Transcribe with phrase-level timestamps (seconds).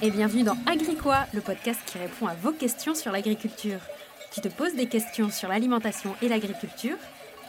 [0.00, 3.80] et bienvenue dans Agricois, le podcast qui répond à vos questions sur l'agriculture.
[4.32, 6.96] Tu te poses des questions sur l'alimentation et l'agriculture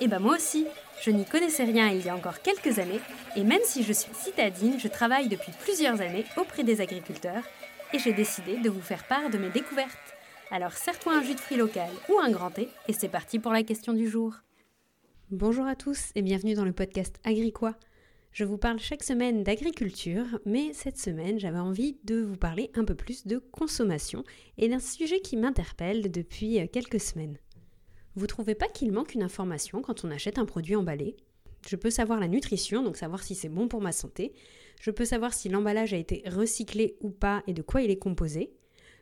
[0.02, 0.66] Eh ben moi aussi,
[1.04, 3.02] je n'y connaissais rien il y a encore quelques années,
[3.36, 7.44] et même si je suis citadine, je travaille depuis plusieurs années auprès des agriculteurs,
[7.94, 10.16] et j'ai décidé de vous faire part de mes découvertes.
[10.50, 13.52] Alors serre-toi un jus de fruits local ou un grand thé, et c'est parti pour
[13.52, 14.34] la question du jour.
[15.30, 17.76] Bonjour à tous et bienvenue dans le podcast Agricois.
[18.32, 22.86] Je vous parle chaque semaine d'agriculture, mais cette semaine j'avais envie de vous parler un
[22.86, 24.24] peu plus de consommation
[24.58, 27.38] et d'un sujet qui m'interpelle depuis quelques semaines.
[28.16, 31.18] Vous trouvez pas qu'il manque une information quand on achète un produit emballé?
[31.68, 34.34] Je peux savoir la nutrition, donc savoir si c'est bon pour ma santé.
[34.80, 37.98] Je peux savoir si l'emballage a été recyclé ou pas et de quoi il est
[37.98, 38.54] composé.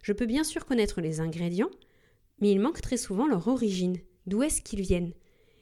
[0.02, 1.70] Je peux bien sûr connaître les ingrédients,
[2.39, 3.98] mais il manque très souvent leur origine.
[4.25, 5.14] D'où est-ce qu'ils viennent?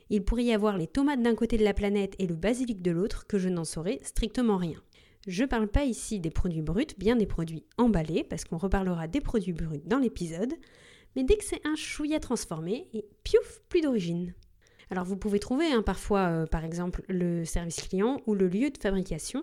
[0.09, 2.91] Il pourrait y avoir les tomates d'un côté de la planète et le basilic de
[2.91, 4.81] l'autre que je n'en saurais strictement rien.
[5.27, 9.07] Je ne parle pas ici des produits bruts, bien des produits emballés, parce qu'on reparlera
[9.07, 10.53] des produits bruts dans l'épisode,
[11.15, 14.33] mais dès que c'est un chouïa transformé, et piouf, plus d'origine.
[14.91, 18.69] Alors vous pouvez trouver hein, parfois, euh, par exemple, le service client ou le lieu
[18.69, 19.41] de fabrication,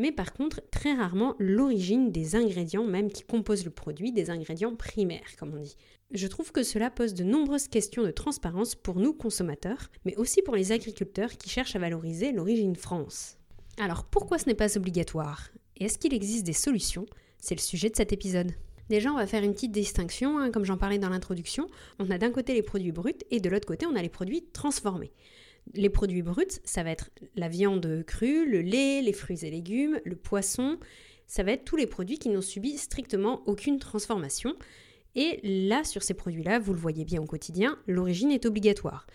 [0.00, 4.74] mais par contre très rarement l'origine des ingrédients même qui composent le produit, des ingrédients
[4.74, 5.76] primaires comme on dit.
[6.10, 10.42] Je trouve que cela pose de nombreuses questions de transparence pour nous consommateurs, mais aussi
[10.42, 13.36] pour les agriculteurs qui cherchent à valoriser l'origine France.
[13.78, 15.50] Alors pourquoi ce n'est pas obligatoire?
[15.76, 17.06] Et est-ce qu'il existe des solutions?
[17.38, 18.52] C'est le sujet de cet épisode.
[18.88, 21.68] Déjà, on va faire une petite distinction, hein, comme j'en parlais dans l'introduction.
[22.00, 24.44] On a d'un côté les produits bruts et de l'autre côté, on a les produits
[24.52, 25.12] transformés.
[25.74, 30.00] Les produits bruts, ça va être la viande crue, le lait, les fruits et légumes,
[30.04, 30.78] le poisson.
[31.26, 34.56] Ça va être tous les produits qui n'ont subi strictement aucune transformation.
[35.14, 39.06] Et là, sur ces produits-là, vous le voyez bien au quotidien, l'origine est obligatoire.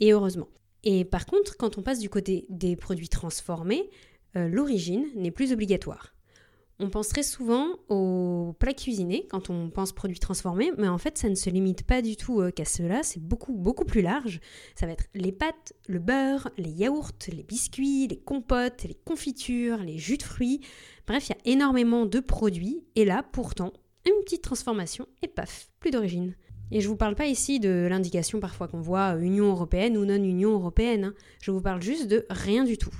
[0.00, 0.48] Et heureusement.
[0.82, 3.90] Et par contre, quand on passe du côté des produits transformés,
[4.36, 6.14] euh, l'origine n'est plus obligatoire.
[6.80, 11.28] On penserait souvent aux plats cuisinés quand on pense produits transformés, mais en fait ça
[11.28, 14.40] ne se limite pas du tout euh, qu'à cela, c'est beaucoup beaucoup plus large.
[14.74, 19.78] Ça va être les pâtes, le beurre, les yaourts, les biscuits, les compotes, les confitures,
[19.78, 20.62] les jus de fruits.
[21.06, 23.72] Bref, il y a énormément de produits et là pourtant
[24.04, 26.34] une petite transformation et paf, plus d'origine.
[26.72, 30.04] Et je ne vous parle pas ici de l'indication parfois qu'on voit Union européenne ou
[30.04, 31.14] non Union européenne, hein.
[31.40, 32.94] je vous parle juste de rien du tout.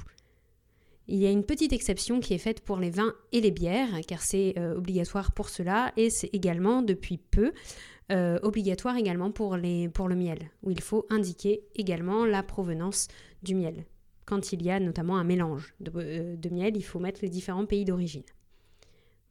[1.07, 4.01] Il y a une petite exception qui est faite pour les vins et les bières,
[4.07, 7.53] car c'est euh, obligatoire pour cela, et c'est également depuis peu
[8.11, 13.09] euh, obligatoire également pour, les, pour le miel, où il faut indiquer également la provenance
[13.43, 13.85] du miel.
[14.25, 17.67] Quand il y a notamment un mélange de, euh, miel, il faut mettre les différents
[17.67, 18.25] pays d'origine.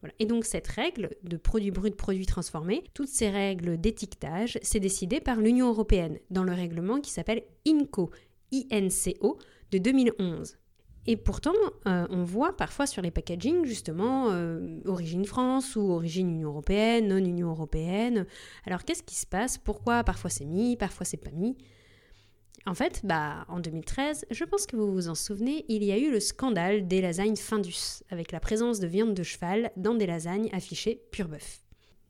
[0.01, 0.13] Voilà.
[0.19, 5.22] Et donc cette règle de produits bruts, produits transformés, toutes ces règles d'étiquetage, c'est décidé
[5.22, 8.11] par l'Union européenne dans le règlement qui s'appelle INCO,
[8.51, 9.40] INCO
[9.72, 10.57] de 2011.
[11.06, 11.53] Et pourtant,
[11.86, 17.09] euh, on voit parfois sur les packagings justement euh, origine France ou origine Union européenne,
[17.09, 18.25] non Union européenne.
[18.66, 19.58] Alors qu'est-ce qui se passe?
[19.58, 21.58] Pourquoi parfois c'est mis, parfois c'est pas mis?
[22.66, 25.97] En fait, bah en 2013, je pense que vous vous en souvenez, il y a
[25.97, 30.06] eu le scandale des lasagnes Findus avec la présence de viande de cheval dans des
[30.06, 31.59] lasagnes affichées pur bœuf.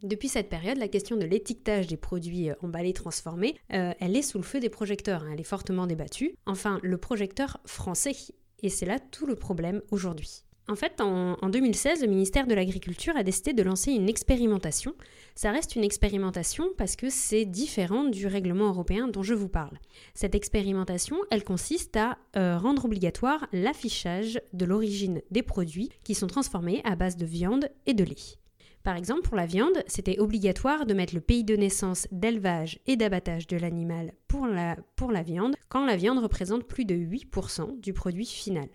[0.04, 4.38] Depuis cette période, la question de l'étiquetage des produits euh, emballés transformés, elle est sous
[4.38, 6.36] le feu des projecteurs, hein, elle est fortement débattue.
[6.46, 8.14] Enfin, le projecteur français
[8.64, 10.44] et c'est là tout le problème aujourd'hui.
[10.70, 14.96] En fait, en, 2016, le ministère de l'Agriculture a décidé de lancer une expérimentation.
[15.36, 19.78] Ça reste une expérimentation parce que c'est différent du règlement européen dont je vous parle.
[20.14, 26.28] Cette expérimentation, elle consiste à euh, rendre obligatoire l'affichage de l'origine des produits qui sont
[26.28, 28.38] transformés à base de viande et de lait.
[28.84, 32.98] Par exemple, pour la viande, c'était obligatoire de mettre le pays de naissance, d'élevage et
[32.98, 34.76] d'abattage de l'animal pour la,
[35.24, 38.68] viande quand la viande représente plus de 8% du produit final.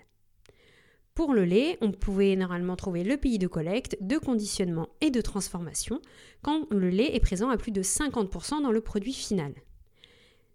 [1.14, 5.20] Pour le lait, on pouvait normalement trouver le pays de collecte, de conditionnement et de
[5.20, 6.00] transformation
[6.40, 9.52] quand le lait est présent à plus de 50% dans le produit final.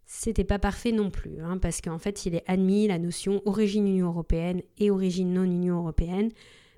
[0.06, 3.88] C'était pas parfait non plus, hein, parce qu'en fait, il est admis la notion origine
[3.88, 6.32] Union européenne et origine non Union européenne,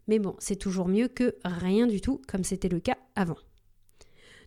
[0.07, 3.37] mais bon, c'est toujours mieux que rien du tout, comme c'était le cas avant.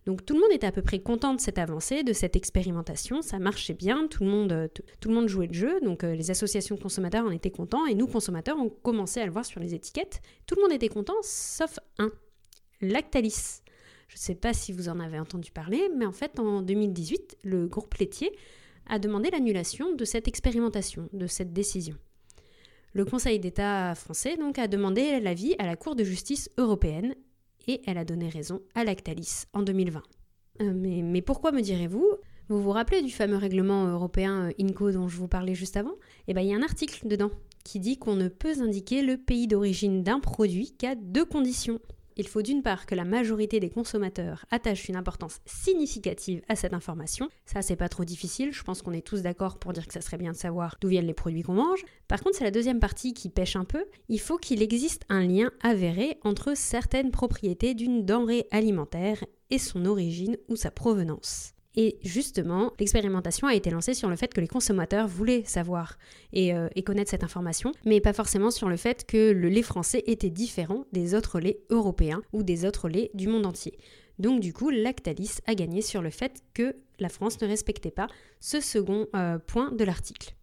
[0.05, 3.21] Donc tout le monde était à peu près content de cette avancée, de cette expérimentation,
[3.21, 6.81] ça marchait bien, tout le monde, euh, jouait le jeu, donc euh, les associations de
[6.81, 10.21] consommateurs en étaient contents, et nous, consommateurs, on commençait à le voir sur les étiquettes.
[10.45, 12.11] Tout le monde était content, sauf un,
[12.81, 13.61] Lactalis.
[14.07, 17.37] Je ne sais pas si vous en avez entendu parler, mais en fait, en 2018,
[17.43, 18.31] le groupe laitier
[18.87, 21.95] a demandé l'annulation de cette expérimentation, de cette décision.
[22.99, 27.15] Le Conseil d'État français donc a demandé l'avis à la Cour de justice européenne
[27.65, 30.03] et elle a donné raison à Lactalis en 2020.
[30.61, 32.05] Euh, mais, pourquoi me direz-vous?
[32.49, 35.93] Vous vous rappelez du fameux règlement européen euh, INCO dont je vous parlais juste avant?
[36.27, 37.31] Eh bien, il y a un article dedans
[37.63, 41.79] qui dit qu'on ne peut indiquer le pays d'origine d'un produit qu'à deux conditions.
[42.19, 46.73] Il faut d'une part que la majorité des consommateurs attachent une importance significative à cette
[46.73, 47.29] information.
[47.45, 48.51] Ça, c'est pas trop difficile.
[48.51, 50.89] Je pense qu'on est tous d'accord pour dire que ça serait bien de savoir d'où
[50.89, 51.85] viennent les produits qu'on mange.
[52.09, 53.85] Par contre, c'est la deuxième partie qui pêche un peu.
[54.09, 59.85] Il faut qu'il existe un lien avéré entre certaines propriétés d'une denrée alimentaire et son
[59.85, 61.53] origine ou sa provenance.
[61.75, 65.97] Et justement, l'expérimentation a été lancée sur le fait que les consommateurs voulaient savoir
[66.35, 70.03] euh, et, connaître cette information, mais pas forcément sur le fait que le lait français
[70.07, 73.77] était différent des autres laits européens ou des autres laits du monde entier.
[74.17, 78.07] Donc du coup, Lactalis a gagné sur le fait que la France ne respectait pas
[78.39, 80.35] ce second euh, point de l'article.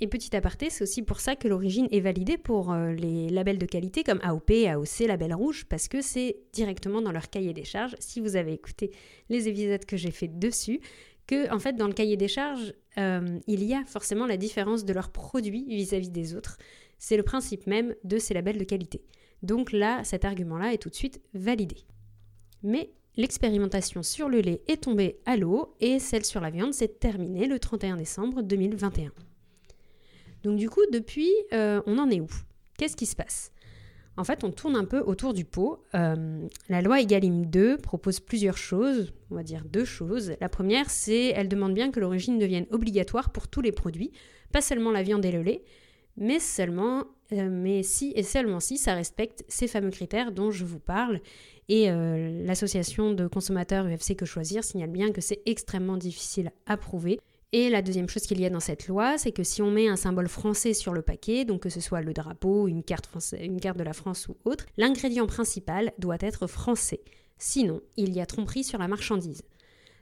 [0.00, 3.58] Et petit aparté, c'est aussi pour ça que l'origine est validée pour euh, les labels
[3.58, 7.64] de qualité comme AOP, AOC, Label Rouge, parce que c'est directement dans leur cahier des
[7.64, 7.96] charges.
[7.98, 8.92] Si vous avez écouté
[9.28, 10.80] les épisodes que j'ai fait dessus,
[11.26, 14.84] que en fait dans le cahier des charges, euh, il y a forcément la différence
[14.84, 16.58] de leurs produits vis-à-vis des autres.
[16.98, 19.02] C'est le principe même de ces labels de qualité.
[19.42, 21.76] Donc là, cet argument-là est tout de suite validé.
[22.62, 26.88] Mais l'expérimentation sur le lait est tombée à l'eau et celle sur la viande s'est
[26.88, 29.12] terminée le 31 décembre 2021.
[30.42, 32.28] Donc du coup, depuis, euh, on en est où?
[32.76, 33.52] Qu'est-ce qui se passe?
[34.16, 35.84] En fait, on tourne un peu autour du pot.
[35.94, 40.32] Euh, la loi Egalim 2 propose plusieurs choses, on va dire deux choses.
[40.40, 44.10] La première, c'est elle demande bien que l'origine devienne obligatoire pour tous les produits,
[44.52, 45.62] pas seulement la viande et le lait,
[46.16, 50.64] mais seulement, euh, mais si et seulement si ça respecte ces fameux critères dont je
[50.64, 51.20] vous parle.
[51.70, 57.20] Et l'association de consommateurs UFC Que Choisir signale bien que c'est extrêmement difficile à prouver.
[57.52, 59.88] Et la deuxième chose qu'il y a dans cette loi, c'est que si on met
[59.88, 63.08] un symbole français sur le paquet, donc que ce soit le drapeau, une carte,
[63.40, 67.00] une carte de la France ou autre, l'ingrédient principal doit être français.
[67.38, 69.42] Sinon, il y a tromperie sur la marchandise.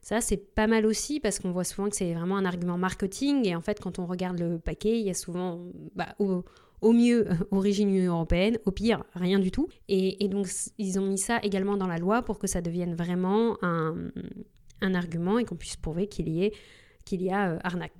[0.00, 3.46] Ça, c'est pas mal aussi parce qu'on voit souvent que c'est vraiment un argument marketing
[3.46, 5.60] et en fait, quand on regarde le paquet, il y a souvent,
[5.94, 9.68] bah, au, mieux, origine européenne, au pire, rien du tout.
[9.88, 10.48] Et, donc,
[10.78, 15.38] ils ont mis ça également dans la loi pour que ça devienne vraiment un argument
[15.38, 16.52] et qu'on puisse prouver qu'il y ait
[17.06, 17.94] qu'il y a euh, arnaque.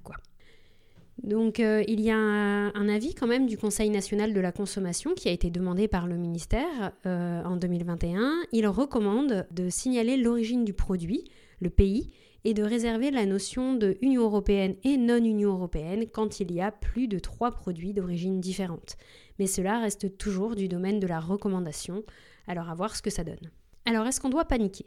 [1.22, 5.14] Donc euh, il y a un, avis quand même du Conseil national de la consommation
[5.14, 8.42] qui a été demandé par le ministère euh, en 2021.
[8.52, 11.24] Il recommande de signaler l'origine du produit,
[11.60, 12.10] le pays,
[12.44, 16.70] et de réserver la notion de Union européenne et non-Union européenne quand il y a
[16.70, 18.96] plus de trois produits d'origine différente.
[19.38, 22.04] Mais cela reste toujours du domaine de la recommandation,
[22.46, 23.50] alors à voir ce que ça donne.
[23.84, 24.86] Alors est-ce qu'on doit paniquer?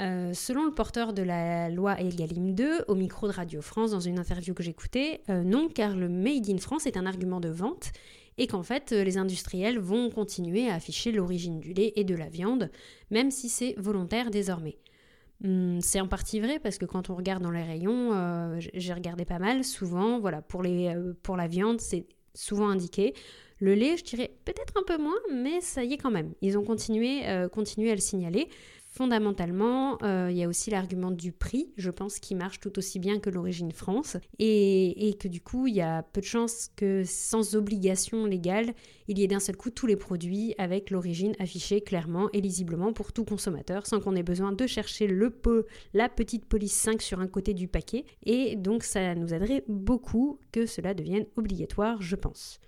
[0.00, 4.00] Euh, selon le porteur de la loi Egalim 2, au micro de Radio France, dans
[4.00, 7.50] une interview que j'écoutais, euh, non, car le Made in France est un argument de
[7.50, 7.92] vente
[8.38, 12.14] et qu'en fait, euh, les industriels vont continuer à afficher l'origine du lait et de
[12.14, 12.70] la viande,
[13.10, 14.78] même si c'est volontaire désormais.
[15.40, 19.24] Hmm, c'est en partie vrai parce que quand on regarde dans les rayons, j'ai regardé
[19.24, 23.12] pas mal, souvent, voilà, pour, la viande, c'est souvent indiqué.
[23.58, 26.32] Le lait, je dirais peut-être un peu moins, mais ça y est quand même.
[26.40, 27.48] Ils ont continué à
[27.94, 28.48] le signaler.
[28.92, 32.98] Fondamentalement, euh, il y a aussi l'argument du prix, je pense, qui marche tout aussi
[32.98, 37.02] bien que l'origine France, et, que du coup, il y a peu de chances que
[37.06, 38.74] sans obligation légale,
[39.08, 42.92] il y ait d'un seul coup tous les produits avec l'origine affichée clairement et lisiblement
[42.92, 45.64] pour tout consommateur, sans qu'on ait besoin de chercher le peu,
[45.94, 50.38] la petite police 5 sur un côté du paquet, et donc ça nous aiderait beaucoup
[50.52, 52.60] que cela devienne obligatoire, je pense.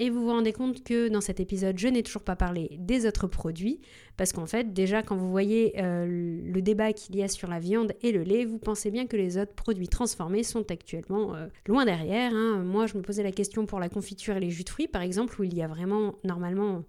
[0.00, 3.04] Et vous vous rendez compte que dans cet épisode, je n'ai toujours pas parlé des
[3.04, 3.80] autres produits,
[4.16, 7.58] parce qu'en fait, déjà, quand vous voyez euh, le débat qu'il y a sur la
[7.58, 11.48] viande et le lait, vous pensez bien que les autres produits transformés sont actuellement euh,
[11.66, 12.32] loin derrière.
[12.32, 12.62] Hein.
[12.62, 15.02] Moi, je me posais la question pour la confiture et les jus de fruits, par
[15.02, 16.84] exemple, où il y a vraiment normalement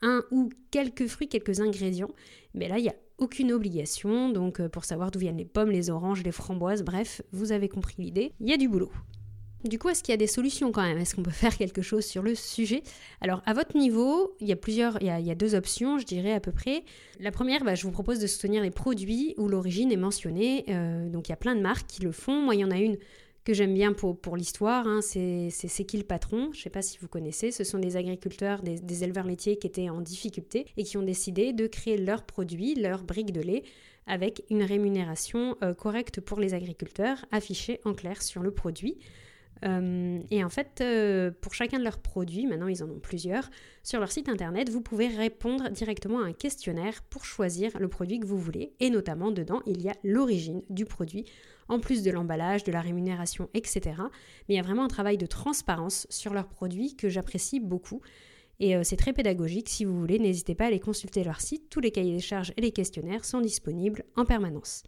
[0.00, 2.10] un ou quelques fruits, quelques ingrédients.
[2.54, 5.70] Mais là, il n'y a aucune obligation, donc euh, pour savoir d'où viennent les pommes,
[5.70, 8.90] les oranges, les framboises, bref, vous avez compris l'idée, il y a du boulot.
[9.64, 10.98] Du coup, est-ce qu'il y a des solutions quand même?
[10.98, 12.82] Est-ce qu'on peut faire quelque chose sur le sujet?
[13.20, 16.32] Alors, à votre niveau, il y a plusieurs, il y a, deux options, je dirais
[16.32, 16.84] à peu près.
[17.20, 20.64] La première, bah, je vous propose de soutenir les produits où l'origine est mentionnée.
[20.68, 22.42] Euh, donc, il y a plein de marques qui le font.
[22.42, 22.96] Moi, il y en a une
[23.44, 26.82] que j'aime bien pour, l'histoire, hein, c'est C'est qui le patron Je ne sais pas
[26.82, 30.84] si vous connaissez, ce sont des agriculteurs, des, éleveurs laitiers qui étaient en difficulté et
[30.84, 33.62] qui ont décidé de créer leurs produits, leurs briques de lait,
[34.06, 38.98] avec une rémunération euh, correcte pour les agriculteurs, affichée en clair sur le produit.
[39.64, 43.48] Euh, et en fait, euh, pour chacun de leurs produits, maintenant ils en ont plusieurs,
[43.82, 48.18] sur leur site internet, vous pouvez répondre directement à un questionnaire pour choisir le produit
[48.18, 48.72] que vous voulez.
[48.80, 51.24] Et notamment, dedans, il y a l'origine du produit,
[51.68, 53.94] en plus de l'emballage, de la rémunération, etc.
[54.48, 58.00] Mais il y a vraiment un travail de transparence sur leurs produits que j'apprécie beaucoup.
[58.60, 59.68] Et euh, c'est très pédagogique.
[59.68, 61.68] Si vous voulez, n'hésitez pas à aller consulter leur site.
[61.70, 64.82] Tous les cahiers des charges et les questionnaires sont disponibles en permanence.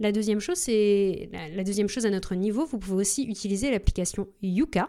[0.00, 4.28] La deuxième chose, c'est la, deuxième chose à notre niveau, vous pouvez aussi utiliser l'application
[4.42, 4.86] Yuka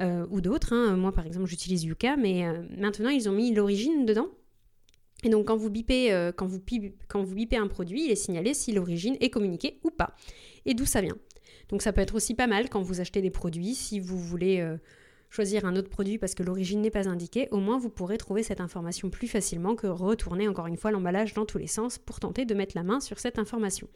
[0.00, 0.72] euh, ou d'autres.
[0.72, 0.96] Hein.
[0.96, 4.28] Moi, par exemple, j'utilise Yuka, mais euh, maintenant ils ont mis l'origine dedans.
[5.22, 6.60] Et donc quand vous bipez, euh, quand, vous,
[7.06, 10.16] quand vous bipez un produit, il est signalé si l'origine est communiquée ou pas,
[10.66, 11.16] et d'où ça vient.
[11.68, 14.66] Donc ça peut être aussi pas mal quand vous achetez des produits, si vous voulez
[15.30, 18.42] choisir un autre produit parce que l'origine n'est pas indiquée, au moins vous pourrez trouver
[18.42, 22.20] cette information plus facilement que retourner encore une fois l'emballage dans tous les sens pour
[22.20, 23.88] tenter de mettre la main sur cette information.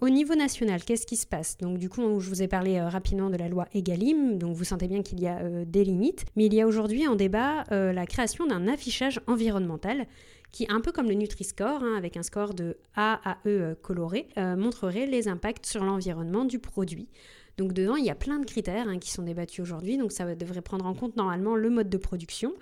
[0.00, 1.58] Au niveau national, qu'est-ce qui se passe?
[1.58, 4.64] Donc du coup, je vous ai parlé euh, rapidement de la loi Egalim, donc vous
[4.64, 7.64] sentez bien qu'il y a euh, des limites, mais il y a aujourd'hui en débat
[7.70, 10.06] euh, la création d'un affichage environnemental
[10.52, 14.26] qui, un peu comme le Nutri-Score, hein, avec un score de A à E coloré,
[14.36, 17.08] montrerait les impacts sur l'environnement du produit.
[17.58, 20.34] Donc dedans, il y a plein de critères hein, qui sont débattus aujourd'hui, donc ça
[20.34, 22.54] devrait prendre en compte normalement le mode de production,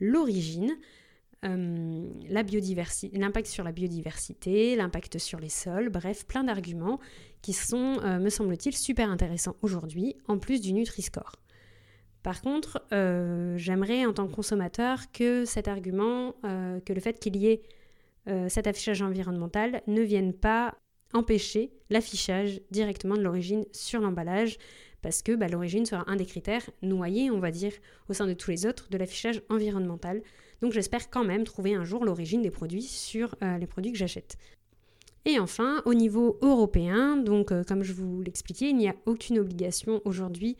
[0.00, 0.74] l'origine,
[1.44, 7.00] euh, l'impact sur la biodiversité, l'impact sur les sols, bref, plein d'arguments
[7.42, 11.36] qui sont, euh, me semble-t-il, super intéressants aujourd'hui, en plus du Nutri-Score.
[12.22, 17.36] Par contre, euh, j'aimerais en tant que consommateur que cet argument, que le fait qu'il
[17.36, 17.62] y ait
[18.48, 20.74] cet affichage environnemental ne vienne pas
[21.12, 24.56] empêcher l'affichage directement de l'origine sur l'emballage,
[25.04, 27.72] parce que bah, l'origine sera un des critères noyés, on va dire,
[28.08, 30.22] au sein de tous les autres de l'affichage environnemental.
[30.64, 33.98] Donc j'espère quand même trouver un jour l'origine des produits sur euh, les produits que
[33.98, 34.38] j'achète.
[35.26, 39.38] Et enfin, au niveau européen, donc euh, comme je vous l'expliquais, il n'y a aucune
[39.38, 40.56] obligation aujourd'hui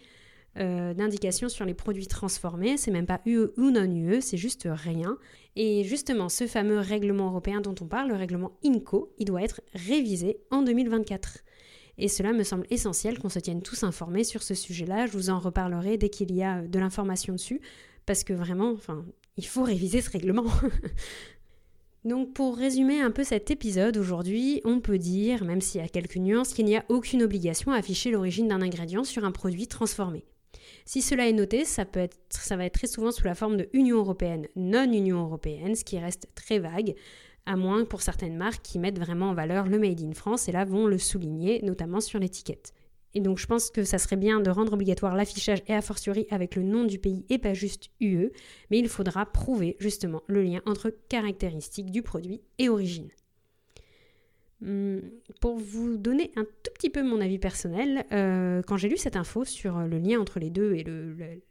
[0.58, 2.76] euh, d'indication sur les produits transformés.
[2.76, 5.16] C'est même pas UE ou non UE, c'est juste rien.
[5.56, 9.62] Et justement, ce fameux règlement européen dont on parle, le règlement INCO, il doit être
[9.72, 11.38] révisé en 2024.
[11.96, 15.06] Et cela me semble essentiel qu'on se tienne tous informés sur ce sujet-là.
[15.06, 17.62] Je vous en reparlerai dès qu'il y a de l'information dessus,
[18.04, 19.02] parce que vraiment, enfin,
[19.36, 20.46] il faut réviser ce règlement.
[22.04, 25.88] Donc pour résumer un peu cet épisode aujourd'hui, on peut dire, même s'il y a
[25.88, 29.66] quelques nuances, qu'il n'y a aucune obligation à afficher l'origine d'un ingrédient sur un produit
[29.66, 30.24] transformé.
[30.84, 34.48] Si cela est noté, ça, va être très souvent sous la forme de Union européenne,
[34.54, 36.94] non-Union européenne, ce qui reste très vague,
[37.46, 40.52] à moins pour certaines marques qui mettent vraiment en valeur le Made in France et
[40.52, 42.74] là vont le souligner, notamment sur l'étiquette.
[43.14, 46.26] Et donc je pense que ça serait bien de rendre obligatoire l'affichage et a fortiori
[46.30, 48.30] avec le nom du pays et pas juste UE,
[48.70, 53.10] mais il faudra prouver justement le lien entre caractéristiques du produit et origine.
[54.64, 55.02] Hum,
[55.42, 59.16] pour vous donner un tout petit peu mon avis personnel, euh, quand j'ai lu cette
[59.16, 60.84] info sur le lien entre les deux et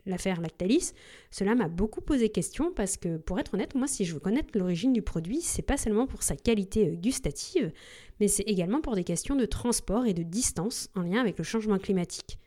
[0.08, 0.94] l'affaire Lactalis,
[1.30, 4.58] cela m'a beaucoup posé question parce que, pour être honnête, moi, si je veux connaître
[4.58, 7.72] l'origine du produit, c'est pas seulement pour sa qualité euh, gustative,
[8.20, 11.44] mais c'est également pour des questions de transport et de distance en lien avec le
[11.44, 12.40] changement climatique.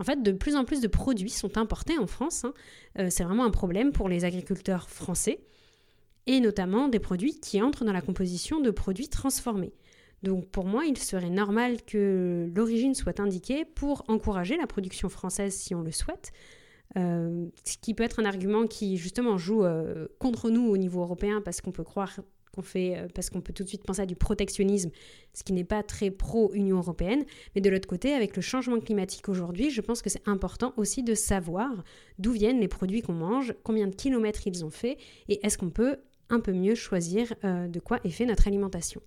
[0.00, 2.44] En fait, de plus en plus de produits sont importés en France.
[2.44, 2.54] Hein.
[2.98, 5.38] Euh, c'est vraiment un problème pour les agriculteurs français
[6.26, 9.72] et notamment des produits qui entrent dans la composition de produits transformés.
[10.22, 15.54] Donc pour moi, il serait normal que l'origine soit indiquée pour encourager la production française
[15.54, 16.32] si on le souhaite,
[16.96, 21.02] euh, ce qui peut être un argument qui justement joue euh, contre nous au niveau
[21.02, 22.20] européen parce qu'on peut croire
[22.54, 24.90] qu'on fait, euh, parce qu'on peut tout de suite penser à du protectionnisme,
[25.34, 27.24] ce qui n'est pas très pro-Union européenne.
[27.54, 31.02] Mais de l'autre côté, avec le changement climatique aujourd'hui, je pense que c'est important aussi
[31.02, 31.84] de savoir
[32.18, 34.96] d'où viennent les produits qu'on mange, combien de kilomètres ils ont fait,
[35.28, 35.98] et est-ce qu'on peut
[36.30, 39.02] un peu mieux choisir euh, de quoi est fait notre alimentation.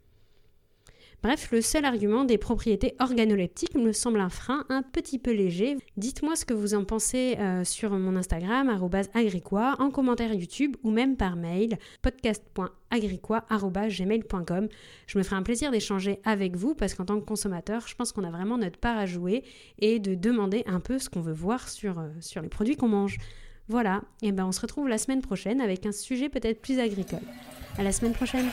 [1.22, 5.76] Bref, le seul argument des propriétés organoleptiques me semble un frein un petit peu léger.
[5.98, 8.70] Dites-moi ce que vous en pensez euh, sur mon Instagram,
[9.14, 14.70] agricois, en commentaire YouTube ou même par mail, podcast.agricois.gmail.com.
[15.08, 18.14] Je me ferai un plaisir d'échanger avec vous parce qu'en tant que consommateur, je pense
[18.14, 19.44] qu'on a vraiment notre part à jouer
[19.78, 22.88] et de demander un peu ce qu'on veut voir sur, euh, sur les produits qu'on
[22.88, 23.18] mange.
[23.70, 27.22] Voilà, et ben on se retrouve la semaine prochaine avec un sujet peut-être plus agricole.
[27.78, 28.48] À la semaine prochaine.